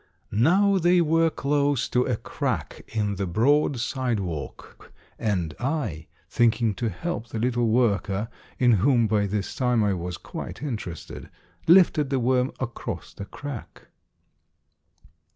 [0.31, 6.89] Now they were close to a crack in the broad sidewalk, and I, thinking to
[6.89, 8.27] help the little worker,
[8.57, 11.29] in whom by this time I was quite interested,
[11.67, 13.89] lifted the worm across the crack.